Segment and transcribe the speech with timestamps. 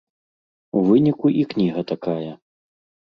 [0.79, 2.31] У выніку і кніга такая.